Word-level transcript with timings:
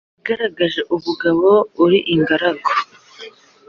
Wagaragaje 0.17 0.81
ubugabo 0.95 1.49
uri 1.83 1.99
ingaragu 2.13 2.69